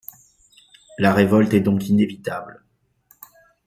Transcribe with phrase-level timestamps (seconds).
[0.97, 2.63] La révolte est donc inévitable.